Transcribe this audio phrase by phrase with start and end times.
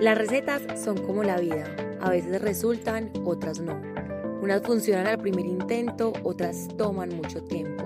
[0.00, 1.66] Las recetas son como la vida,
[2.00, 3.82] a veces resultan, otras no.
[4.40, 7.84] Unas funcionan al primer intento, otras toman mucho tiempo.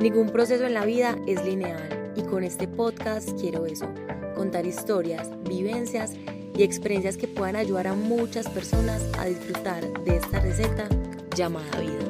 [0.00, 3.86] Ningún proceso en la vida es lineal y con este podcast quiero eso,
[4.34, 6.14] contar historias, vivencias
[6.56, 10.88] y experiencias que puedan ayudar a muchas personas a disfrutar de esta receta
[11.36, 12.00] llamada vida.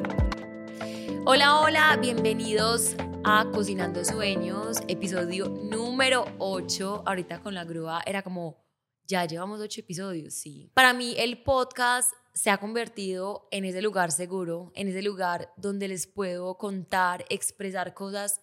[1.25, 7.03] Hola, hola, bienvenidos a Cocinando Sueños, episodio número 8.
[7.05, 8.68] Ahorita con la grúa era como
[9.09, 10.69] ya llevamos ocho episodios, sí.
[10.75, 15.87] Para mí el podcast se ha convertido en ese lugar seguro, en ese lugar donde
[15.87, 18.39] les puedo contar, expresar cosas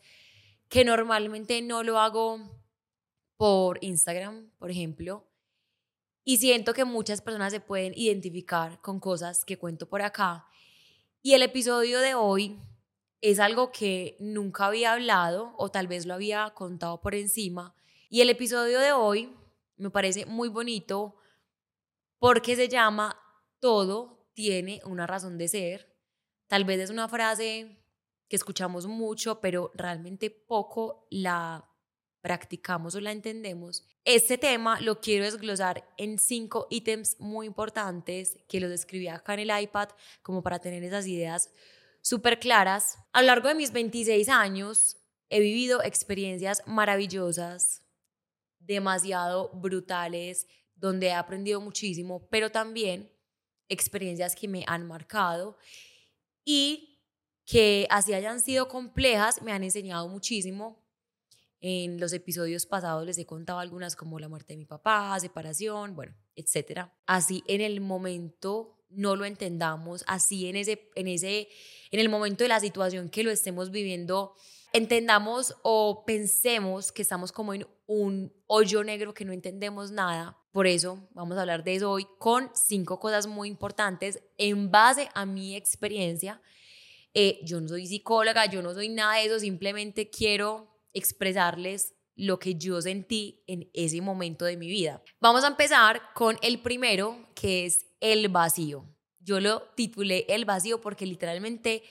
[0.68, 2.41] que normalmente no lo hago
[3.36, 5.24] por Instagram, por ejemplo.
[6.24, 10.46] Y siento que muchas personas se pueden identificar con cosas que cuento por acá.
[11.22, 12.58] Y el episodio de hoy
[13.20, 17.77] es algo que nunca había hablado o tal vez lo había contado por encima.
[18.10, 19.33] Y el episodio de hoy
[19.76, 21.16] me parece muy bonito
[22.18, 23.18] porque se llama
[23.60, 25.96] Todo tiene una razón de ser.
[26.46, 27.83] Tal vez es una frase
[28.28, 31.70] que escuchamos mucho, pero realmente poco la
[32.20, 33.86] practicamos o la entendemos.
[34.05, 39.48] Este tema lo quiero desglosar en cinco ítems muy importantes que los escribí acá en
[39.48, 39.90] el iPad
[40.22, 41.52] como para tener esas ideas
[42.00, 42.98] súper claras.
[43.12, 44.96] A lo largo de mis 26 años
[45.28, 47.86] he vivido experiencias maravillosas,
[48.67, 53.11] demasiado brutales, donde he aprendido muchísimo, pero también
[53.69, 55.56] experiencias que me han marcado
[56.45, 57.00] y
[57.45, 60.84] que así hayan sido complejas, me han enseñado muchísimo.
[61.61, 65.97] En los episodios pasados les he contado algunas como la muerte de mi papá, separación,
[65.97, 66.95] bueno, etcétera.
[67.06, 71.48] Así en el momento no lo entendamos, así en ese en ese
[71.91, 74.34] en el momento de la situación que lo estemos viviendo
[74.72, 80.39] entendamos o pensemos que estamos como en un hoyo negro que no entendemos nada.
[80.53, 85.08] Por eso vamos a hablar de eso hoy con cinco cosas muy importantes en base
[85.14, 86.41] a mi experiencia.
[87.14, 92.39] Eh, yo no soy psicóloga, yo no soy nada de eso, simplemente quiero expresarles lo
[92.39, 95.02] que yo sentí en ese momento de mi vida.
[95.20, 98.86] Vamos a empezar con el primero, que es el vacío.
[99.20, 101.83] Yo lo titulé el vacío porque literalmente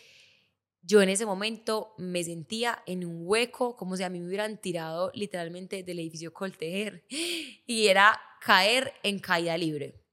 [0.86, 4.60] yo en ese momento me sentía en un hueco, como si a mí me hubieran
[4.60, 10.06] tirado literalmente del edificio Coltejer y era caer en caída libre.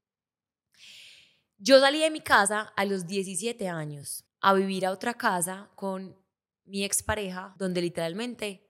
[1.57, 6.17] Yo salí de mi casa a los 17 años a vivir a otra casa con
[6.65, 8.67] mi expareja, donde literalmente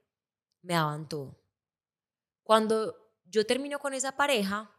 [0.60, 1.40] me daban todo.
[2.42, 2.94] Cuando
[3.24, 4.70] yo termino con esa pareja,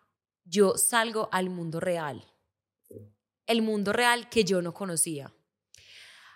[0.43, 2.23] yo salgo al mundo real.
[3.47, 5.33] El mundo real que yo no conocía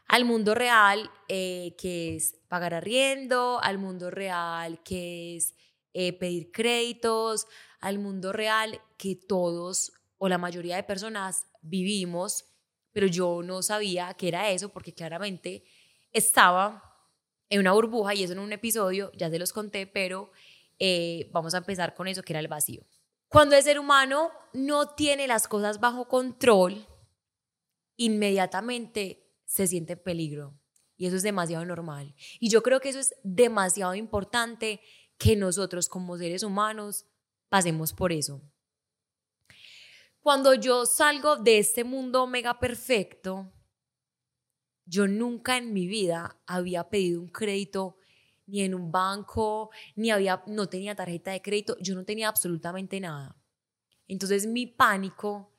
[0.09, 5.53] al mundo real, eh, que es pagar arriendo, al mundo real, que es
[5.93, 7.45] eh, pedir créditos,
[7.79, 12.45] al mundo real que todos o la mayoría de personas vivimos,
[12.91, 15.63] pero yo no sabía que era eso porque claramente
[16.11, 16.83] estaba
[17.47, 20.31] en una burbuja y eso en un episodio, ya se los conté, pero
[20.79, 22.83] eh, vamos a empezar con eso que era el vacío.
[23.27, 26.87] Cuando el ser humano no tiene las cosas bajo control,
[27.95, 30.55] inmediatamente se siente en peligro.
[30.95, 32.13] Y eso es demasiado normal.
[32.39, 34.79] Y yo creo que eso es demasiado importante
[35.17, 37.07] que nosotros como seres humanos
[37.49, 38.41] pasemos por eso.
[40.21, 43.51] Cuando yo salgo de este mundo mega perfecto,
[44.85, 47.97] yo nunca en mi vida había pedido un crédito
[48.45, 52.99] ni en un banco, ni había, no tenía tarjeta de crédito, yo no tenía absolutamente
[52.99, 53.35] nada.
[54.07, 55.51] Entonces mi pánico,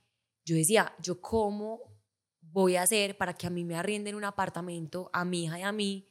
[0.45, 1.90] yo decía, yo cómo
[2.53, 5.63] voy a hacer para que a mí me arrienden un apartamento, a mi hija y
[5.63, 6.09] a mí,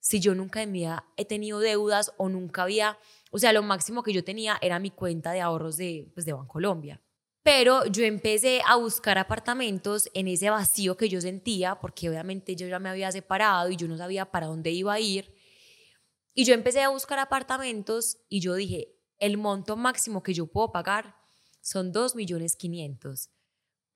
[0.00, 2.98] si yo nunca en mi vida he tenido deudas o nunca había,
[3.30, 6.32] o sea, lo máximo que yo tenía era mi cuenta de ahorros de, pues, de
[6.32, 7.02] Bancolombia.
[7.42, 12.66] Pero yo empecé a buscar apartamentos en ese vacío que yo sentía, porque obviamente yo
[12.66, 15.34] ya me había separado y yo no sabía para dónde iba a ir.
[16.34, 20.70] Y yo empecé a buscar apartamentos y yo dije, el monto máximo que yo puedo
[20.70, 21.16] pagar
[21.60, 23.30] son 2 millones 500.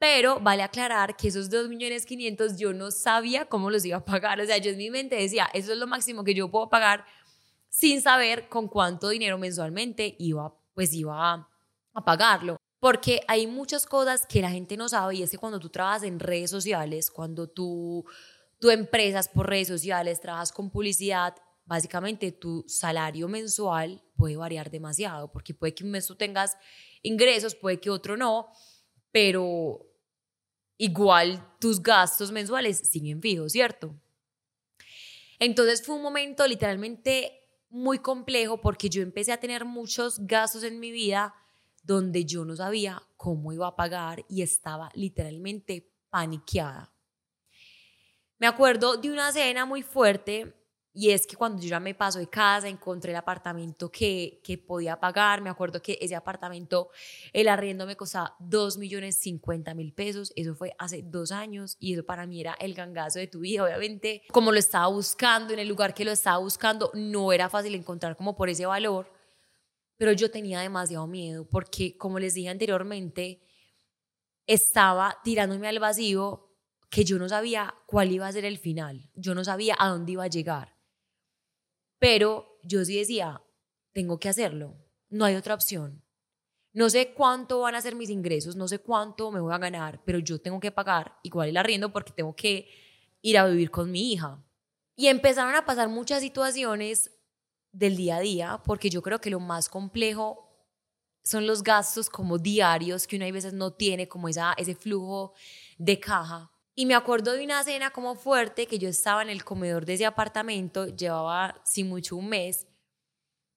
[0.05, 4.05] Pero vale aclarar que esos 2 millones 500 yo no sabía cómo los iba a
[4.05, 4.39] pagar.
[4.39, 7.07] O sea, yo en mi mente decía, eso es lo máximo que yo puedo pagar
[7.71, 11.49] sin saber con cuánto dinero mensualmente iba, pues iba a,
[11.95, 12.59] a pagarlo.
[12.81, 16.03] Porque hay muchas cosas que la gente no sabe y es que cuando tú trabajas
[16.03, 18.05] en redes sociales, cuando tú,
[18.59, 21.35] tú empresas por redes sociales, trabajas con publicidad,
[21.65, 26.59] básicamente tu salario mensual puede variar demasiado, porque puede que un mes tú tengas
[27.01, 28.51] ingresos, puede que otro no,
[29.11, 29.94] pero
[30.79, 33.95] igual tus gastos mensuales siguen fijos, ¿cierto?
[35.39, 37.41] Entonces fue un momento literalmente
[37.71, 41.35] muy complejo porque yo empecé a tener muchos gastos en mi vida
[41.83, 46.93] donde yo no sabía cómo iba a pagar y estaba literalmente paniqueada.
[48.39, 50.55] Me acuerdo de una cena muy fuerte
[50.97, 54.59] y es que cuando yo ya me paso de casa, encontré el apartamento que, que
[54.59, 55.41] podía pagar.
[55.41, 56.89] Me acuerdo que ese apartamento,
[57.33, 60.33] el arriendo me costaba 2 millones 50 mil pesos.
[60.37, 63.65] Eso fue hace dos años y eso para mí era el gangazo de tu vida.
[63.65, 67.75] Obviamente, como lo estaba buscando, en el lugar que lo estaba buscando, no era fácil
[67.75, 69.13] encontrar como por ese valor.
[69.97, 73.43] Pero yo tenía demasiado miedo porque, como les dije anteriormente,
[74.47, 76.53] estaba tirándome al vacío
[76.89, 79.11] que yo no sabía cuál iba a ser el final.
[79.15, 80.74] Yo no sabía a dónde iba a llegar.
[82.05, 83.43] Pero yo sí decía,
[83.95, 84.77] tengo que hacerlo,
[85.09, 86.05] no hay otra opción.
[86.75, 90.03] No sé cuánto van a ser mis ingresos, no sé cuánto me voy a ganar,
[90.05, 92.69] pero yo tengo que pagar igual el arriendo porque tengo que
[93.23, 94.45] ir a vivir con mi hija.
[94.95, 97.11] Y empezaron a pasar muchas situaciones
[97.73, 100.47] del día a día, porque yo creo que lo más complejo
[101.23, 105.33] son los gastos como diarios que uno a veces no tiene, como esa, ese flujo
[105.79, 106.54] de caja.
[106.75, 109.95] Y me acuerdo de una cena como fuerte que yo estaba en el comedor de
[109.95, 112.67] ese apartamento, llevaba sin mucho un mes,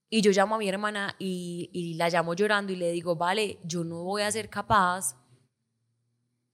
[0.10, 3.84] y yo llamo a mi hermana y, la llamo llorando y le digo, vale, yo
[3.84, 5.16] no voy a ser capaz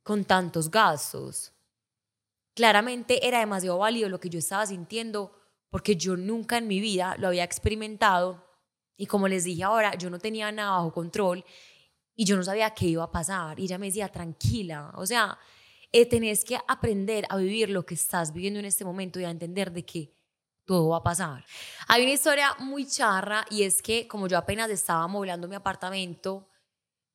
[0.01, 1.53] con tantos gastos.
[2.55, 5.39] Claramente era demasiado válido lo que yo estaba sintiendo
[5.69, 8.43] porque yo nunca en mi vida lo había experimentado
[8.97, 11.43] y como les dije ahora, yo no tenía nada bajo control
[12.15, 13.59] y yo no sabía qué iba a pasar.
[13.59, 15.37] Y ella me decía, tranquila, o sea,
[15.93, 19.29] eh, tenés que aprender a vivir lo que estás viviendo en este momento y a
[19.29, 20.11] entender de que
[20.65, 21.45] todo va a pasar.
[21.87, 26.49] Hay una historia muy charra y es que como yo apenas estaba movilando mi apartamento,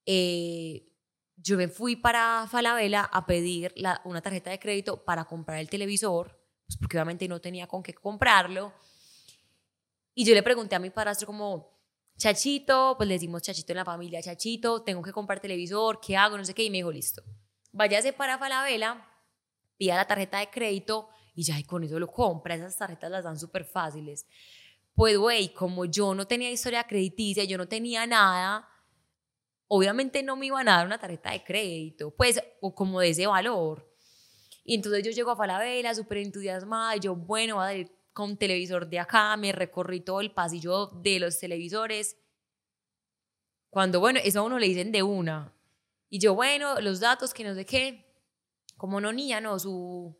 [0.06, 0.92] eh,
[1.36, 6.38] yo me fui para Falabella a pedir una tarjeta de crédito para comprar el televisor,
[6.64, 8.72] pues porque obviamente no tenía con qué comprarlo.
[10.14, 11.80] Y yo le pregunté a mi padrastro como,
[12.16, 16.36] Chachito, pues le decimos Chachito en la familia, Chachito, tengo que comprar televisor, ¿qué hago?
[16.36, 16.62] No sé qué.
[16.62, 17.24] Y me dijo, listo
[17.72, 19.06] váyase para Falabella,
[19.76, 22.54] pida la tarjeta de crédito y ya y con eso lo compra.
[22.54, 24.26] Esas tarjetas las dan súper fáciles.
[24.94, 28.68] Pues, güey, como yo no tenía historia crediticia, yo no tenía nada,
[29.68, 33.26] obviamente no me iban a dar una tarjeta de crédito, pues, o como de ese
[33.28, 33.88] valor.
[34.64, 38.36] Y entonces yo llego a Falabella súper entusiasmada, y yo, bueno, voy a ir con
[38.36, 42.16] televisor de acá, me recorrí todo el pasillo de los televisores.
[43.70, 45.54] Cuando, bueno, eso a uno le dicen de una.
[46.10, 48.06] Y yo, bueno, los datos que no sé qué,
[48.76, 50.18] como no niña, no, su,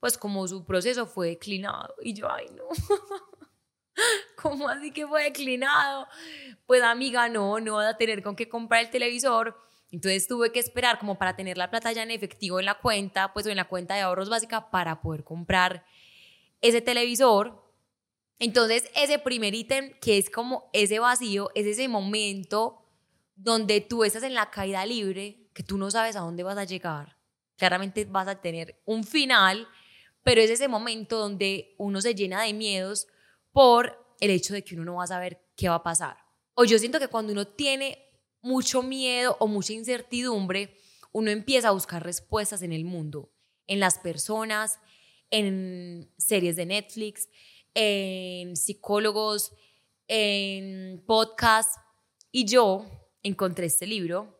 [0.00, 1.94] pues como su proceso fue declinado.
[2.02, 2.64] Y yo, ay, no.
[4.36, 6.08] ¿Cómo así que fue declinado?
[6.66, 9.56] Pues amiga, no, no vas a tener con qué comprar el televisor.
[9.90, 13.32] Entonces tuve que esperar como para tener la plata ya en efectivo en la cuenta,
[13.32, 15.84] pues en la cuenta de ahorros básica para poder comprar
[16.62, 17.62] ese televisor.
[18.38, 22.81] Entonces ese primer ítem que es como ese vacío, es ese momento
[23.42, 26.64] donde tú estás en la caída libre, que tú no sabes a dónde vas a
[26.64, 27.18] llegar.
[27.56, 29.66] Claramente vas a tener un final,
[30.22, 33.08] pero es ese momento donde uno se llena de miedos
[33.50, 36.16] por el hecho de que uno no va a saber qué va a pasar.
[36.54, 37.98] O yo siento que cuando uno tiene
[38.42, 40.76] mucho miedo o mucha incertidumbre,
[41.10, 43.32] uno empieza a buscar respuestas en el mundo,
[43.66, 44.78] en las personas,
[45.30, 47.28] en series de Netflix,
[47.74, 49.52] en psicólogos,
[50.06, 51.80] en podcasts.
[52.30, 54.38] Y yo encontré este libro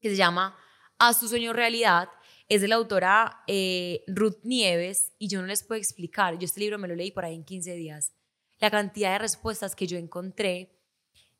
[0.00, 0.56] que se llama
[0.98, 2.08] Haz tu sueño realidad.
[2.48, 6.60] Es de la autora eh, Ruth Nieves y yo no les puedo explicar, yo este
[6.60, 8.12] libro me lo leí por ahí en 15 días,
[8.58, 10.76] la cantidad de respuestas que yo encontré.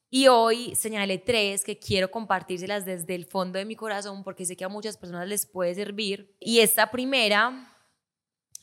[0.09, 4.57] Y hoy señalé tres que quiero compartírselas desde el fondo de mi corazón porque sé
[4.57, 6.37] que a muchas personas les puede servir.
[6.41, 7.77] Y esta primera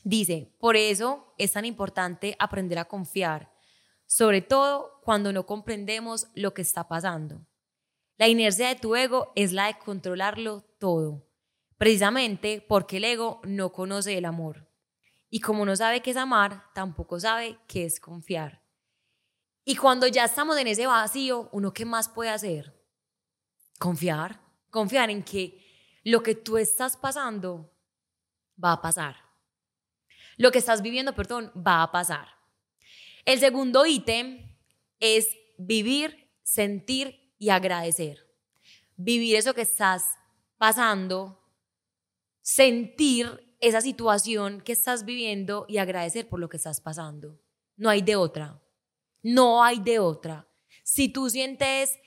[0.03, 3.51] dice, por eso es tan importante aprender a confiar,
[4.05, 7.45] sobre todo cuando no comprendemos lo que está pasando.
[8.17, 11.27] La inercia de tu ego es la de controlarlo todo,
[11.77, 14.67] precisamente porque el ego no conoce el amor.
[15.29, 18.63] Y como no sabe qué es amar, tampoco sabe qué es confiar.
[19.63, 22.73] Y cuando ya estamos en ese vacío, ¿uno qué más puede hacer?
[23.77, 24.39] Confiar.
[24.71, 25.63] Confiar en que
[26.03, 27.71] lo que tú estás pasando
[28.63, 29.17] va a pasar.
[30.37, 32.29] Lo que estás viviendo, perdón, va a pasar.
[33.25, 34.55] El segundo ítem
[34.99, 38.25] es vivir, sentir y agradecer.
[38.95, 40.03] Vivir eso que estás
[40.57, 41.39] pasando,
[42.41, 47.39] sentir esa situación que estás viviendo y agradecer por lo que estás pasando.
[47.75, 48.61] No hay de otra.
[49.21, 50.47] No hay de otra.
[50.83, 51.97] Si tú sientes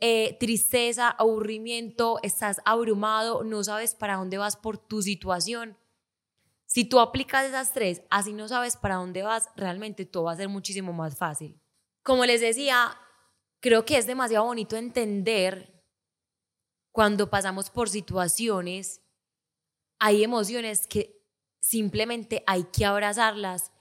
[0.00, 5.78] eh, tristeza, aburrimiento, estás abrumado, no sabes para dónde vas por tu situación,
[6.66, 10.36] si tú aplicas esas tres, así no sabes para dónde vas, realmente todo va a
[10.36, 11.60] ser muchísimo más fácil.
[12.02, 12.98] Como les decía,
[13.64, 15.82] creo que es demasiado bonito entender
[16.92, 19.00] cuando pasamos por situaciones,
[19.98, 21.24] hay emociones que
[21.60, 23.72] simplemente hay que abrazarlas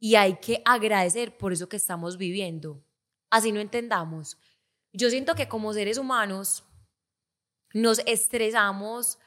[0.00, 2.82] y hay que agradecer por eso que estamos viviendo.
[3.28, 4.38] Así no entendamos.
[4.94, 6.64] Yo siento que como seres humanos
[7.74, 9.18] nos estresamos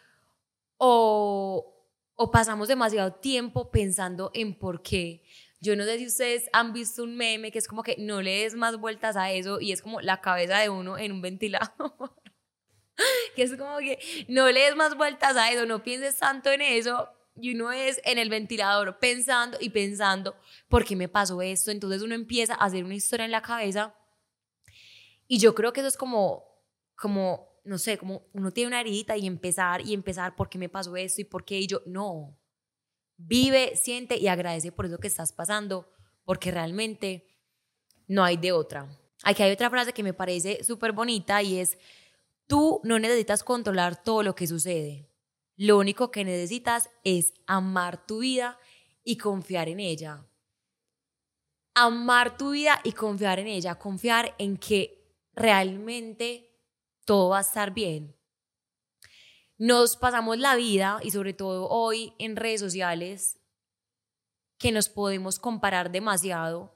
[0.77, 5.21] o, o pasamos demasiado tiempo pensando en por qué.
[5.61, 8.41] Yo no sé si ustedes han visto un meme que es como que no le
[8.41, 12.15] des más vueltas a eso y es como la cabeza de uno en un ventilador.
[13.35, 16.61] que es como que no le des más vueltas a eso, no pienses tanto en
[16.61, 20.35] eso y uno es en el ventilador pensando y pensando,
[20.67, 21.71] ¿por qué me pasó esto?
[21.71, 23.95] Entonces uno empieza a hacer una historia en la cabeza
[25.27, 26.43] y yo creo que eso es como,
[26.95, 30.69] como, no sé, como uno tiene una herida y empezar y empezar, ¿por qué me
[30.69, 31.59] pasó esto y por qué?
[31.59, 32.37] Y yo, no,
[33.27, 35.89] vive, siente y agradece por eso que estás pasando,
[36.25, 37.27] porque realmente
[38.07, 38.87] no hay de otra.
[39.23, 41.77] Aquí hay otra frase que me parece súper bonita y es,
[42.47, 45.11] tú no necesitas controlar todo lo que sucede
[45.61, 48.57] lo único que necesitas es amar tu vida
[49.03, 50.25] y confiar en ella.
[51.75, 56.49] Amar tu vida y confiar en ella, confiar en que realmente
[57.05, 58.15] todo va a estar bien.
[59.63, 63.37] Nos pasamos la vida y sobre todo hoy en redes sociales
[64.57, 66.75] que nos podemos comparar demasiado.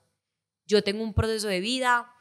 [0.68, 2.14] Yo tengo un proceso de vida,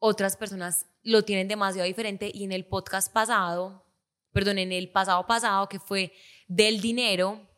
[0.00, 3.84] otras personas lo tienen demasiado diferente y en el podcast pasado
[4.32, 6.12] perdón, en el pasado pasado, que fue
[6.48, 7.48] del dinero,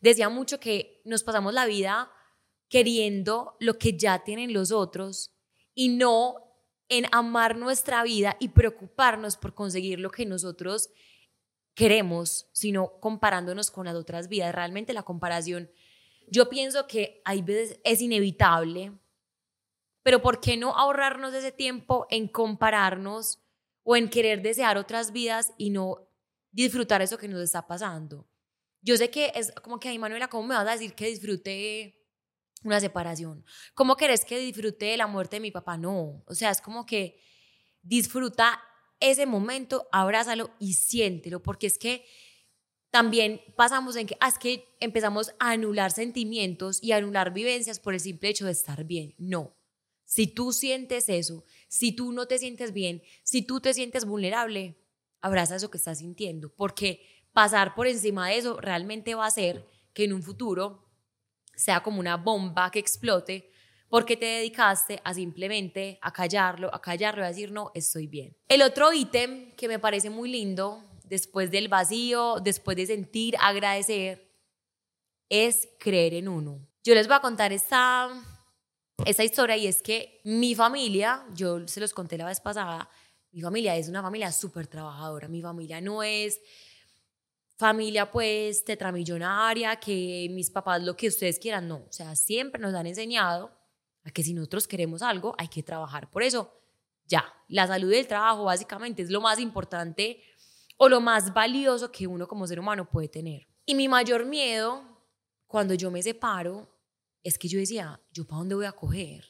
[0.00, 2.10] decía mucho que nos pasamos la vida
[2.70, 5.34] queriendo lo que ya tienen los otros
[5.74, 6.36] y no
[6.88, 10.88] en amar nuestra vida y preocuparnos por conseguir lo que nosotros
[11.78, 14.52] queremos, sino comparándonos con las otras vidas.
[14.52, 15.70] Realmente la comparación,
[16.26, 18.90] yo pienso que hay veces es inevitable,
[20.02, 23.44] pero ¿por qué no ahorrarnos ese tiempo en compararnos
[23.84, 26.08] o en querer desear otras vidas y no
[26.50, 28.28] disfrutar eso que nos está pasando.
[28.80, 32.04] Yo sé que es como que, ay, Manuela, ¿cómo me vas a decir que disfrute
[32.64, 33.44] una separación?
[33.74, 35.76] ¿Cómo querés que disfrute la muerte de mi papá?
[35.76, 37.20] No, o sea, es como que
[37.80, 38.60] disfruta
[39.00, 42.04] ese momento, abrázalo y siéntelo, porque es que
[42.90, 47.80] también pasamos en que, ah, es que empezamos a anular sentimientos y a anular vivencias
[47.80, 49.14] por el simple hecho de estar bien.
[49.18, 49.56] No,
[50.04, 54.78] si tú sientes eso, si tú no te sientes bien, si tú te sientes vulnerable,
[55.20, 59.66] abraza eso que estás sintiendo, porque pasar por encima de eso realmente va a hacer
[59.92, 60.88] que en un futuro
[61.54, 63.50] sea como una bomba que explote
[63.88, 68.36] porque te dedicaste a simplemente a callarlo, a callarlo y a decir, no, estoy bien.
[68.48, 74.30] El otro ítem que me parece muy lindo, después del vacío, después de sentir, agradecer,
[75.28, 76.66] es creer en uno.
[76.84, 78.10] Yo les voy a contar esta
[79.04, 82.90] esa historia y es que mi familia, yo se los conté la vez pasada,
[83.30, 86.40] mi familia es una familia súper trabajadora, mi familia no es
[87.56, 92.74] familia pues tetramillonaria, que mis papás lo que ustedes quieran, no, o sea, siempre nos
[92.74, 93.57] han enseñado
[94.08, 96.52] a que si nosotros queremos algo hay que trabajar por eso.
[97.06, 100.22] Ya, la salud del trabajo básicamente es lo más importante
[100.76, 103.46] o lo más valioso que uno como ser humano puede tener.
[103.64, 104.82] Y mi mayor miedo
[105.46, 106.68] cuando yo me separo
[107.22, 109.24] es que yo decía, ¿yo para dónde voy a coger?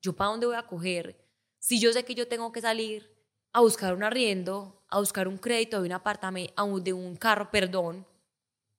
[0.00, 1.24] ¿Yo para dónde voy a coger?
[1.58, 3.16] Si yo sé que yo tengo que salir
[3.52, 8.06] a buscar un arriendo, a buscar un crédito de un apartamento, de un carro, perdón,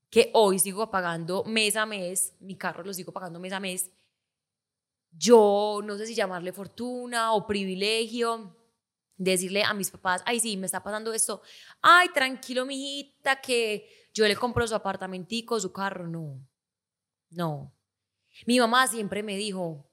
[0.10, 3.91] que hoy sigo pagando mes a mes, mi carro lo sigo pagando mes a mes,
[5.17, 8.55] yo no sé si llamarle fortuna o privilegio,
[9.17, 11.41] decirle a mis papás, ay, sí, me está pasando esto,
[11.81, 16.47] ay, tranquilo, mijita, que yo le compro su apartamentico, su carro, no,
[17.31, 17.74] no.
[18.45, 19.89] Mi mamá siempre me dijo,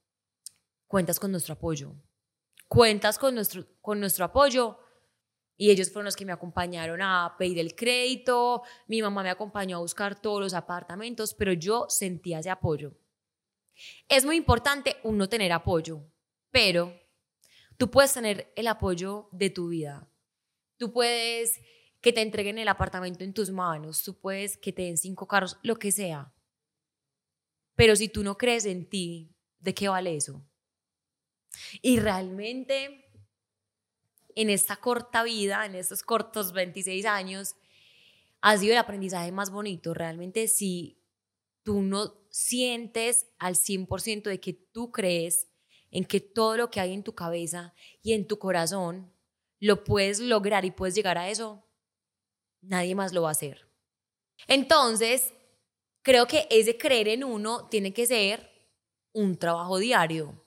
[0.87, 1.95] cuentas con nuestro apoyo,
[2.69, 4.79] cuentas con nuestro, con nuestro apoyo.
[5.57, 9.77] Y ellos fueron los que me acompañaron a pedir el crédito, mi mamá me acompañó
[9.77, 12.97] a buscar todos los apartamentos, pero yo sentía ese apoyo.
[14.09, 16.03] Es muy importante uno tener apoyo,
[16.51, 16.99] pero
[17.77, 20.09] tú puedes tener el apoyo de tu vida.
[20.77, 21.61] Tú puedes
[22.01, 25.59] que te entreguen el apartamento en tus manos, tú puedes que te den cinco carros,
[25.63, 26.35] lo que sea.
[27.75, 30.45] Pero si tú no crees en ti, ¿de qué vale eso?
[31.83, 33.11] Y realmente
[34.35, 37.57] en esta corta vida, en estos cortos 26 años,
[38.41, 39.95] ha sido el aprendizaje más bonito.
[39.95, 41.01] Realmente si
[41.65, 45.49] tú no sientes al 100% de que tú crees
[45.91, 49.13] en que todo lo que hay en tu cabeza y en tu corazón
[49.61, 51.65] lo puedes lograr y puedes llegar a eso,
[52.61, 53.69] nadie más lo va a hacer.
[54.47, 55.33] Entonces,
[56.03, 58.51] creo que ese creer en uno tiene que ser
[59.13, 60.41] un trabajo diario.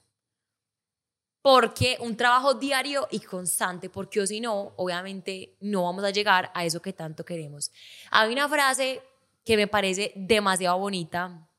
[1.41, 6.51] porque un trabajo diario y constante, porque o si no, obviamente no vamos a llegar
[6.53, 7.71] a eso que tanto queremos.
[8.11, 9.01] Hay una frase
[9.47, 11.49] que me parece demasiado bonita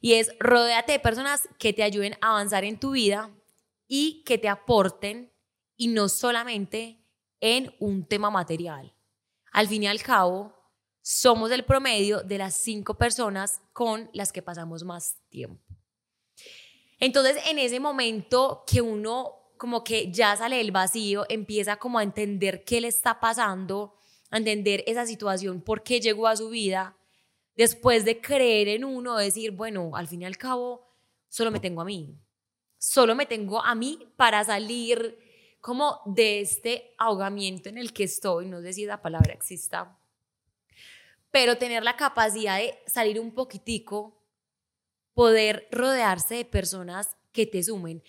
[0.00, 3.30] y es rodéate de personas que te ayuden a avanzar en tu vida
[3.86, 5.30] y que te aporten
[5.76, 7.04] y no solamente
[7.40, 8.94] en un tema material.
[9.52, 10.54] Al fin y al cabo,
[11.02, 15.62] somos el promedio de las cinco personas con las que pasamos más tiempo.
[16.98, 22.02] Entonces, en ese momento que uno como que ya sale del vacío, empieza como a
[22.02, 23.98] entender qué le está pasando,
[24.36, 26.96] entender esa situación, por qué llegó a su vida,
[27.56, 30.86] después de creer en uno, decir, bueno, al fin y al cabo,
[31.28, 32.14] solo me tengo a mí,
[32.78, 35.18] solo me tengo a mí para salir
[35.60, 39.98] como de este ahogamiento en el que estoy, no sé si esa palabra exista,
[41.30, 44.22] pero tener la capacidad de salir un poquitico,
[45.12, 48.02] poder rodearse de personas que te sumen.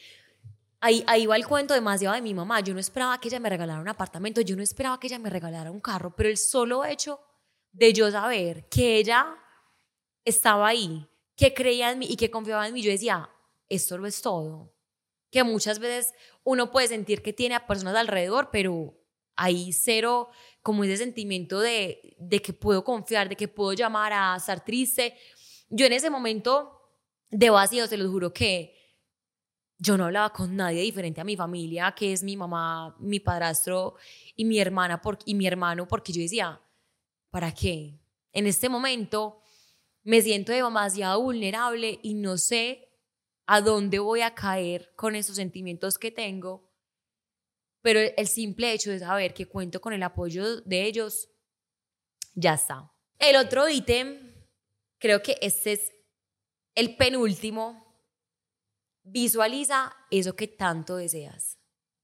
[0.79, 2.59] Ahí, ahí va el cuento demasiado de mi mamá.
[2.61, 5.29] Yo no esperaba que ella me regalara un apartamento, yo no esperaba que ella me
[5.29, 7.19] regalara un carro, pero el solo hecho
[7.71, 9.35] de yo saber que ella
[10.23, 13.29] estaba ahí, que creía en mí y que confiaba en mí, yo decía,
[13.69, 14.77] esto lo es todo
[15.31, 18.95] que muchas veces uno puede sentir que tiene a personas alrededor, pero
[19.35, 20.29] hay cero
[20.61, 25.15] como ese sentimiento de, de que puedo confiar, de que puedo llamar a estar triste.
[25.69, 26.81] Yo en ese momento
[27.29, 28.76] de vacío, se los juro que
[29.79, 33.95] yo no hablaba con nadie diferente a mi familia, que es mi mamá, mi padrastro
[34.35, 36.59] y mi hermana por, y mi hermano, porque yo decía,
[37.29, 37.99] ¿para qué?
[38.33, 39.41] En este momento
[40.03, 42.89] me siento demasiado vulnerable y no sé
[43.45, 46.69] a dónde voy a caer con esos sentimientos que tengo,
[47.81, 51.29] pero el simple hecho de saber que cuento con el apoyo de ellos,
[52.33, 52.91] ya está.
[53.19, 54.33] El otro ítem,
[54.99, 55.91] creo que este es
[56.75, 57.86] el penúltimo,
[59.09, 61.57] visualiza eso que tanto deseas.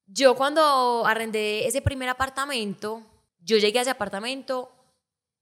[0.06, 3.06] Yo cuando arrendé ese primer apartamento,
[3.40, 4.72] yo llegué a ese apartamento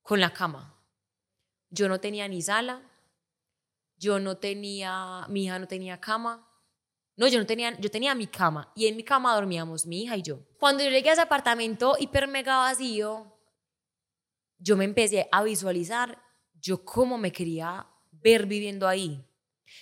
[0.01, 0.77] con la cama.
[1.69, 2.81] Yo no tenía ni sala,
[3.97, 6.47] yo no tenía, mi hija no tenía cama.
[7.15, 10.17] No, yo no tenía, yo tenía mi cama y en mi cama dormíamos mi hija
[10.17, 10.39] y yo.
[10.59, 13.37] Cuando yo llegué a ese apartamento hiper mega vacío,
[14.57, 19.23] yo me empecé a visualizar yo cómo me quería ver viviendo ahí.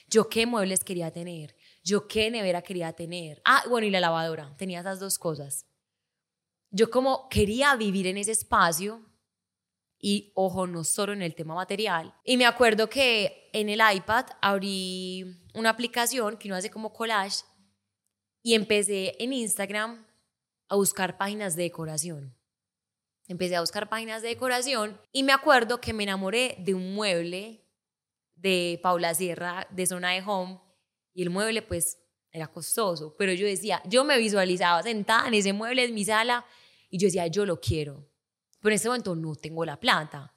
[0.07, 1.55] Yo qué muebles quería tener,
[1.89, 3.41] yo qué nevera quería tener.
[3.43, 5.65] Ah, bueno, y la lavadora, tenía esas dos cosas.
[6.69, 9.03] Yo como quería vivir en ese espacio
[9.97, 12.13] y ojo, no solo en el tema material.
[12.23, 17.43] Y me acuerdo que en el iPad abrí una aplicación que uno hace como collage
[18.43, 20.05] y empecé en Instagram
[20.67, 22.37] a buscar páginas de decoración.
[23.27, 27.65] Empecé a buscar páginas de decoración y me acuerdo que me enamoré de un mueble
[28.35, 30.68] de Paula Sierra de Zona de Home
[31.19, 31.97] y el mueble pues
[32.31, 36.45] era costoso, pero yo decía, yo me visualizaba sentada en ese mueble en mi sala
[36.89, 38.09] y yo decía, yo lo quiero
[38.59, 40.33] pero en ese momento no tengo la plata.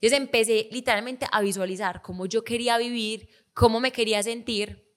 [0.00, 4.94] Entonces empecé literalmente a visualizar cómo yo quería vivir, cómo me quería sentir.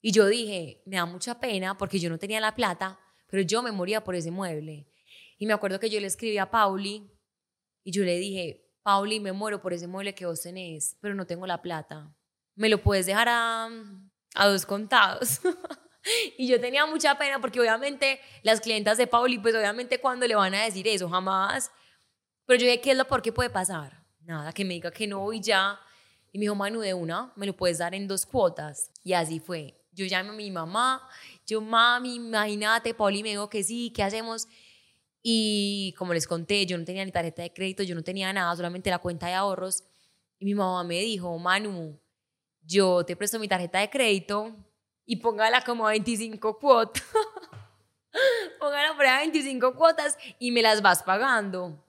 [0.00, 3.62] Y yo dije, me da mucha pena porque yo no tenía la plata, pero yo
[3.62, 4.88] me moría por ese mueble.
[5.38, 7.10] Y me acuerdo que yo le escribí a Pauli
[7.84, 11.26] y yo le dije, Pauli, me muero por ese mueble que vos tenés, pero no
[11.26, 12.14] tengo la plata.
[12.54, 13.68] ¿Me lo puedes dejar a,
[14.34, 15.40] a dos contados?
[16.38, 20.34] Y yo tenía mucha pena porque obviamente las clientas de Pauli, pues obviamente cuando le
[20.34, 21.70] van a decir eso, jamás.
[22.46, 24.02] Pero yo dije, ¿qué es lo por qué puede pasar?
[24.22, 25.78] Nada, que me diga que no y ya.
[26.32, 28.90] Y me dijo, Manu, de una, me lo puedes dar en dos cuotas.
[29.04, 29.76] Y así fue.
[29.92, 31.06] Yo llamé a mi mamá,
[31.46, 34.46] yo, mami, imagínate, Pauli me dijo que sí, ¿qué hacemos?
[35.22, 38.54] Y como les conté, yo no tenía ni tarjeta de crédito, yo no tenía nada,
[38.56, 39.84] solamente la cuenta de ahorros.
[40.38, 41.99] Y mi mamá me dijo, Manu,
[42.62, 44.54] yo te presto mi tarjeta de crédito,
[45.10, 47.02] y póngala como a 25 cuotas.
[48.60, 51.84] póngala por a 25 cuotas y me las vas pagando.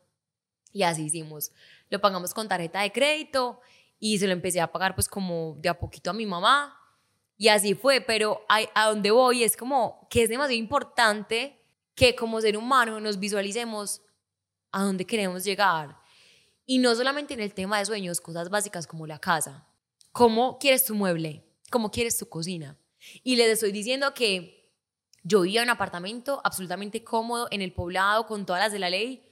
[0.73, 1.51] Y así hicimos.
[1.91, 3.61] Lo pagamos con tarjeta de crédito
[3.99, 6.75] y se lo empecé a pagar pues como de a poquito a mi mamá.
[7.37, 11.61] Y así fue, pero a, a donde voy es como que es demasiado importante
[11.93, 14.01] que como ser humano nos visualicemos
[14.71, 15.95] a dónde queremos llegar.
[16.65, 19.67] Y no solamente en el tema de sueños, cosas básicas como la casa.
[20.11, 21.45] ¿Cómo quieres tu mueble?
[21.69, 22.77] ¿Cómo quieres tu cocina?
[23.23, 24.73] Y les estoy diciendo que
[25.23, 28.89] yo vivía en un apartamento absolutamente cómodo en el poblado con todas las de la
[28.89, 29.23] ley,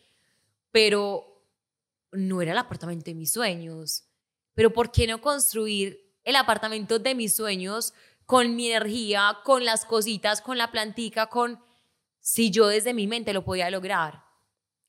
[0.72, 1.44] pero
[2.12, 4.06] no era el apartamento de mis sueños.
[4.54, 7.94] Pero ¿por qué no construir el apartamento de mis sueños
[8.26, 11.60] con mi energía, con las cositas, con la plantica, con
[12.20, 14.24] si yo desde mi mente lo podía lograr,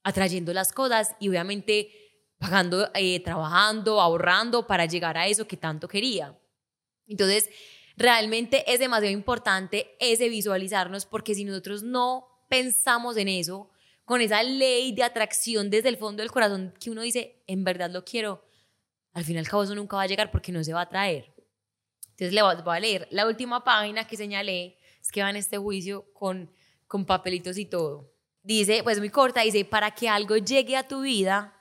[0.02, 1.99] atrayendo las cosas y obviamente
[2.40, 6.34] pagando, eh, trabajando, ahorrando para llegar a eso que tanto quería.
[7.06, 7.50] Entonces,
[7.98, 13.68] realmente es demasiado importante ese visualizarnos porque si nosotros no pensamos en eso,
[14.06, 17.90] con esa ley de atracción desde el fondo del corazón que uno dice, en verdad
[17.90, 18.42] lo quiero,
[19.12, 21.34] al final cabo eso nunca va a llegar porque no se va a traer.
[22.12, 25.58] Entonces le voy a leer la última página que señalé, es que va en este
[25.58, 26.50] juicio con,
[26.86, 28.14] con papelitos y todo.
[28.42, 31.59] Dice, pues muy corta, dice, para que algo llegue a tu vida,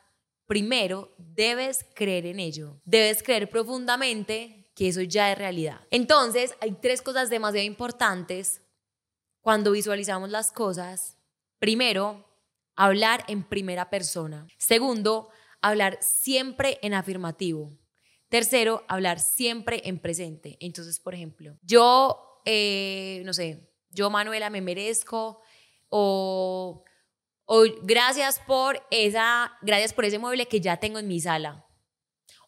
[0.50, 2.82] primero debes creer en ello.
[2.84, 5.80] Debes creer profundamente que eso ya es realidad.
[5.92, 8.64] Entonces, hay tres cosas demasiado importantes
[9.42, 11.20] cuando visualizamos las cosas.
[11.60, 12.26] Primero,
[12.76, 14.48] hablar en primera persona.
[14.58, 15.30] Segundo,
[15.62, 17.78] hablar siempre en afirmativo.
[18.28, 20.58] Tercero, hablar siempre en presente.
[20.60, 25.42] Entonces, por ejemplo, yo, eh, no sé, yo Manuela me merezco
[25.90, 26.84] o,
[27.52, 31.66] o gracias por esa, gracias por ese mueble que ya tengo en mi sala.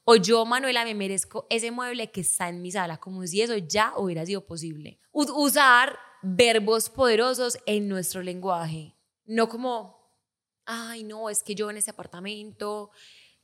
[0.04, 3.58] O yo, Manuela, me merezco ese mueble que está en mi sala, como si eso
[3.58, 5.00] ya hubiera sido posible.
[5.12, 10.14] usar verbos poderosos en nuestro lenguaje, no como,
[10.66, 12.92] ay, no, es que yo en ese apartamento,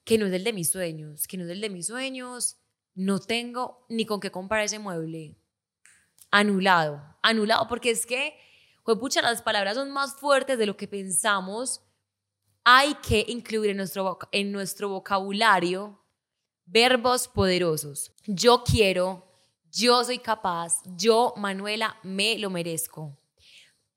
[0.03, 2.57] que no es el de mis sueños, que no es el de mis sueños,
[2.93, 5.39] no tengo ni con qué comprar ese mueble.
[6.29, 8.37] Anulado, anulado, porque es que,
[8.87, 11.81] pues pucha, las palabras son más fuertes de lo que pensamos.
[12.63, 16.01] Hay que incluir en nuestro, en nuestro vocabulario
[16.65, 18.13] verbos poderosos.
[18.25, 19.29] Yo quiero,
[19.69, 23.19] yo soy capaz, yo, Manuela, me lo merezco.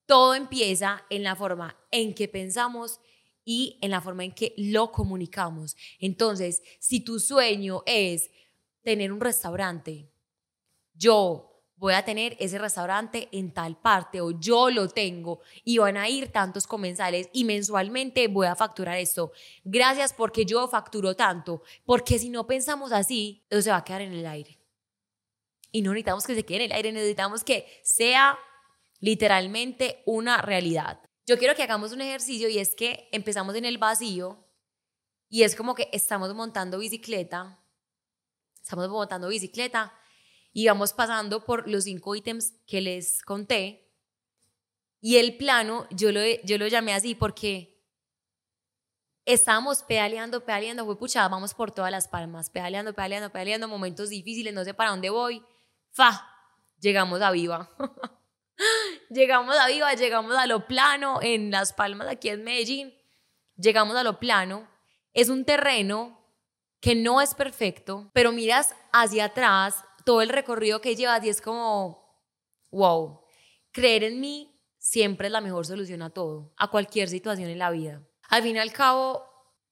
[0.07, 2.99] Todo empieza en la forma en que pensamos
[3.45, 5.77] y en la forma en que lo comunicamos.
[6.01, 8.29] Entonces, si tu sueño es
[8.83, 10.11] tener un restaurante,
[10.95, 11.50] yo
[11.81, 16.11] voy a tener ese restaurante en tal parte o yo lo tengo y van a
[16.11, 19.33] ir tantos comensales y mensualmente voy a facturar esto.
[19.65, 24.03] Gracias porque yo facturo tanto, porque si no pensamos así, eso se va a quedar
[24.03, 24.59] en el aire.
[25.73, 28.39] Y no necesitamos que se quede en el aire, necesitamos que sea
[28.99, 31.01] literalmente una realidad.
[31.27, 34.47] Yo quiero que hagamos un ejercicio y es que empezamos en el vacío
[35.31, 37.59] y es como que estamos montando bicicleta,
[38.61, 39.95] estamos montando bicicleta
[40.53, 43.89] y vamos pasando por los cinco ítems que les conté.
[45.01, 47.81] Y el plano, yo lo, yo lo llamé así porque
[49.25, 54.53] estábamos pedaleando, pedaleando, fue puchada, vamos por todas las palmas, pedaleando, pedaleando, pedaleando, momentos difíciles,
[54.53, 55.43] no sé para dónde voy.
[55.91, 56.29] Fa,
[56.79, 57.71] llegamos a Viva.
[59.11, 62.95] llegamos a Viva, llegamos a lo plano en Las Palmas, aquí en Medellín.
[63.57, 64.69] Llegamos a lo plano.
[65.13, 66.19] Es un terreno
[66.81, 71.41] que no es perfecto, pero miras hacia atrás todo el recorrido que llevas y es
[71.41, 72.05] como,
[72.73, 73.21] wow,
[73.71, 77.71] creer en mí siempre es la mejor solución a todo, a cualquier situación en la
[77.71, 78.05] vida.
[78.29, 79.25] Al fin y al cabo,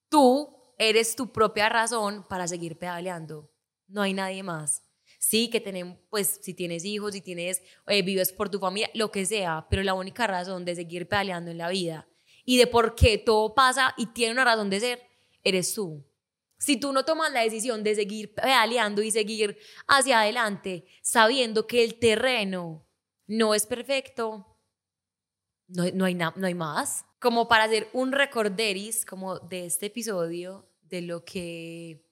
[0.08, 3.50] tú eres tu propia razón para seguir pedaleando.
[3.88, 4.84] No hay nadie más.
[5.18, 9.10] Sí, que tenemos, pues, si tienes hijos, si tienes, eh, vives por tu familia, lo
[9.10, 12.08] que sea, pero la única razón de seguir pedaleando en la vida
[12.44, 15.02] y de por qué todo pasa y tiene una razón de ser,
[15.42, 16.07] eres tú.
[16.58, 21.84] Si tú no tomas la decisión de seguir pedaleando y seguir hacia adelante, sabiendo que
[21.84, 22.86] el terreno
[23.26, 24.58] no es perfecto,
[25.68, 27.04] no, no hay, no hay más.
[27.20, 32.04] Como para hacer un recorderis como de este episodio, de lo que,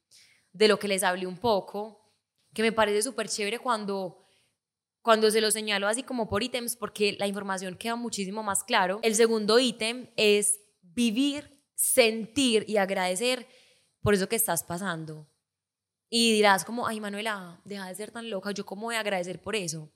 [0.53, 2.13] de lo que les hablé un poco,
[2.53, 4.25] que me parece súper chévere cuando,
[5.03, 9.01] cuando se lo señalo así como por ítems, porque la información queda muchísimo más claro.
[9.03, 13.49] El segundo ítem es vivir, sentir y agradecer
[14.07, 15.27] por eso que estás pasando.
[16.09, 19.43] Y dirás como, ay Manuela, deja de ser tan loca, yo cómo voy a agradecer
[19.43, 19.91] por eso.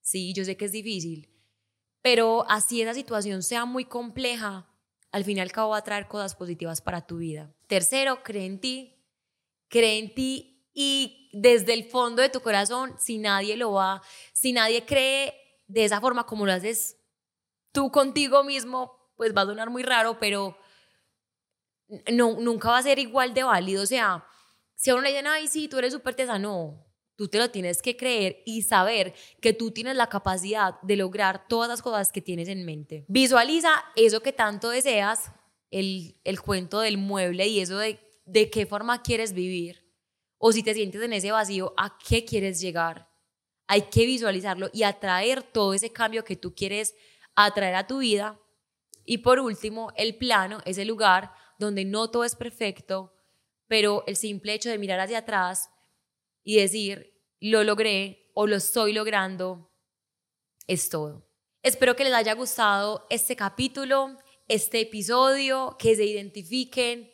[0.00, 1.30] Sí, yo sé que es difícil,
[2.02, 4.68] pero así esa situación sea muy compleja,
[5.12, 7.54] al fin y al cabo va a traer cosas positivas para tu vida.
[7.68, 8.96] Tercero, cree en ti,
[9.68, 14.52] cree en ti y desde el fondo de tu corazón, si nadie lo va, si
[14.52, 15.34] nadie cree
[15.68, 16.96] de esa forma como lo haces
[17.70, 20.56] tú contigo mismo, pues va a sonar muy raro, pero
[22.12, 23.82] no, nunca va a ser igual de válido.
[23.82, 24.24] O sea,
[24.74, 26.86] si a uno le dicen, ay, sí, tú eres súper tesa, no.
[27.16, 31.46] Tú te lo tienes que creer y saber que tú tienes la capacidad de lograr
[31.46, 33.04] todas las cosas que tienes en mente.
[33.08, 35.30] Visualiza eso que tanto deseas,
[35.70, 39.82] el, el cuento del mueble y eso de, de qué forma quieres vivir.
[40.38, 43.08] O si te sientes en ese vacío, ¿a qué quieres llegar?
[43.68, 46.94] Hay que visualizarlo y atraer todo ese cambio que tú quieres
[47.34, 48.40] atraer a tu vida.
[49.04, 53.14] Y por último, el plano es el lugar donde no todo es perfecto,
[53.66, 55.70] pero el simple hecho de mirar hacia atrás
[56.44, 59.70] y decir, lo logré o lo estoy logrando,
[60.66, 61.26] es todo.
[61.62, 67.10] Espero que les haya gustado este capítulo, este episodio, que se identifiquen.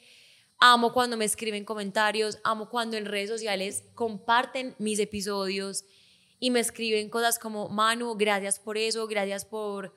[0.59, 5.85] Amo cuando me escriben comentarios, amo cuando en redes sociales comparten mis episodios
[6.41, 9.95] y me escriben cosas como, Manu, gracias por eso, gracias por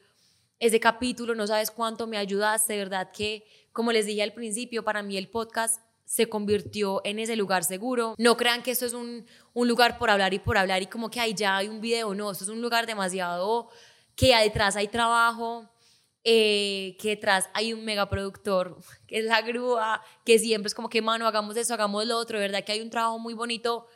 [0.59, 4.83] ese capítulo, no sabes cuánto me ayudaste, de verdad que, como les dije al principio,
[4.83, 8.15] para mí el podcast se convirtió en ese lugar seguro.
[8.17, 11.09] No crean que esto es un, un lugar por hablar y por hablar y como
[11.09, 13.69] que ahí ya hay un video, no, esto es un lugar demasiado
[14.15, 15.69] que detrás hay trabajo,
[16.23, 21.01] eh, que detrás hay un megaproductor, que es la grúa, que siempre es como que,
[21.01, 23.87] mano, hagamos eso, hagamos lo otro, de verdad que hay un trabajo muy bonito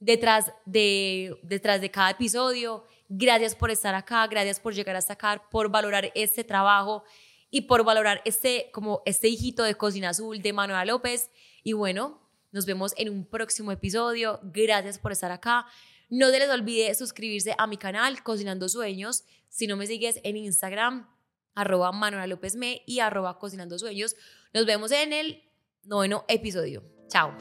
[0.00, 2.84] detrás de, detrás de cada episodio.
[3.08, 7.04] Gracias por estar acá, gracias por llegar hasta acá, por valorar este trabajo
[7.50, 11.30] y por valorar este, como este hijito de Cocina Azul de Manuela López.
[11.62, 12.20] Y bueno,
[12.52, 14.40] nos vemos en un próximo episodio.
[14.42, 15.66] Gracias por estar acá.
[16.10, 19.24] No se les olvide suscribirse a mi canal Cocinando Sueños.
[19.48, 21.08] Si no me sigues en Instagram,
[21.54, 24.16] arroba Manuela López Me y arroba Cocinando Sueños.
[24.54, 25.42] Nos vemos en el
[25.84, 26.82] noveno episodio.
[27.08, 27.34] Chao.